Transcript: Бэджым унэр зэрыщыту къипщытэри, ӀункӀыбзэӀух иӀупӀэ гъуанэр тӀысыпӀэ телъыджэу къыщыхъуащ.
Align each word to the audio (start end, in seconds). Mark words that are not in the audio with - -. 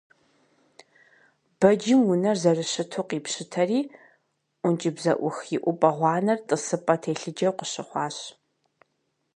Бэджым 1.59 2.01
унэр 2.11 2.37
зэрыщыту 2.43 3.05
къипщытэри, 3.09 3.79
ӀункӀыбзэӀух 4.61 5.37
иӀупӀэ 5.55 5.91
гъуанэр 5.97 6.39
тӀысыпӀэ 6.47 6.95
телъыджэу 7.01 7.53
къыщыхъуащ. 7.57 8.17